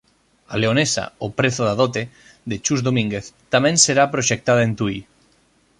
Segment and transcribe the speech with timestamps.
[0.53, 2.03] A leonesa, O prezo da Dote,
[2.49, 4.97] de Chus Domínguez, tamén será proxectada en Tui.